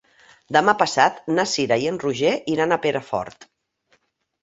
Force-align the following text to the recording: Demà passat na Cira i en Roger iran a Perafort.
Demà 0.55 0.73
passat 0.79 1.19
na 1.35 1.45
Cira 1.53 1.79
i 1.85 1.87
en 1.91 2.01
Roger 2.07 2.35
iran 2.57 2.77
a 2.79 2.83
Perafort. 2.89 3.51